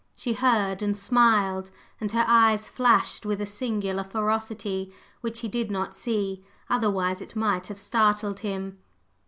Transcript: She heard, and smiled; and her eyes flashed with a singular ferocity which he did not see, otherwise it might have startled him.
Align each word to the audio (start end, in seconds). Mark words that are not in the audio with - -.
She 0.15 0.33
heard, 0.33 0.81
and 0.81 0.97
smiled; 0.97 1.69
and 1.99 2.11
her 2.11 2.25
eyes 2.27 2.67
flashed 2.69 3.23
with 3.23 3.39
a 3.39 3.45
singular 3.45 4.03
ferocity 4.03 4.91
which 5.21 5.41
he 5.41 5.47
did 5.47 5.69
not 5.69 5.93
see, 5.93 6.43
otherwise 6.71 7.21
it 7.21 7.35
might 7.35 7.67
have 7.67 7.77
startled 7.79 8.39
him. 8.39 8.79